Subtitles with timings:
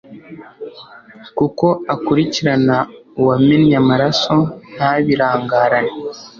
[1.37, 2.77] Kuko akurikirana
[3.19, 4.35] uwamennye amaraso
[4.73, 5.93] ntabirangarane